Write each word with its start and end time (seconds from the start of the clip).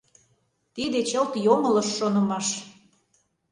Тиде 0.75 0.99
чылт 1.09 1.33
йоҥылыш 1.45 1.89
шонымаш. 1.97 2.47